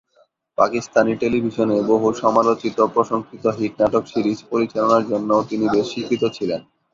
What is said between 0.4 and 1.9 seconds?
পাকিস্তানি টেলিভিশনে